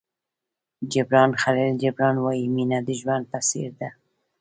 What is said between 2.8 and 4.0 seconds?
د ژوند په څېر ده.